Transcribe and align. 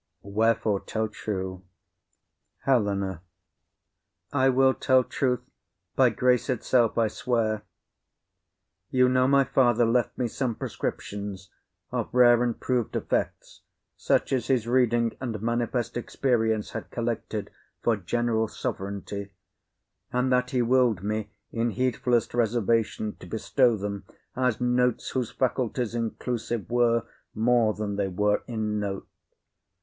Wherefore? 0.23 0.79
tell 0.79 1.07
true. 1.09 1.63
HELENA. 2.65 3.21
I 4.33 4.49
will 4.49 4.73
tell 4.73 5.03
truth; 5.03 5.41
by 5.95 6.09
grace 6.09 6.49
itself 6.49 6.97
I 6.97 7.07
swear. 7.07 7.61
You 8.89 9.07
know 9.07 9.27
my 9.27 9.43
father 9.43 9.85
left 9.85 10.17
me 10.17 10.27
some 10.27 10.55
prescriptions 10.55 11.51
Of 11.91 12.09
rare 12.15 12.41
and 12.43 12.59
prov'd 12.59 12.95
effects, 12.95 13.61
such 13.95 14.33
as 14.33 14.47
his 14.47 14.67
reading 14.67 15.15
And 15.21 15.39
manifest 15.39 15.95
experience 15.95 16.71
had 16.71 16.89
collected 16.89 17.51
For 17.83 17.95
general 17.95 18.47
sovereignty; 18.47 19.35
and 20.11 20.31
that 20.33 20.49
he 20.49 20.63
will'd 20.63 21.03
me 21.03 21.29
In 21.51 21.73
heedfull'st 21.73 22.33
reservation 22.33 23.17
to 23.17 23.27
bestow 23.27 23.77
them, 23.77 24.05
As 24.35 24.59
notes 24.59 25.11
whose 25.11 25.29
faculties 25.29 25.93
inclusive 25.93 26.71
were 26.71 27.03
More 27.35 27.75
than 27.75 27.97
they 27.97 28.07
were 28.07 28.41
in 28.47 28.79
note. 28.79 29.07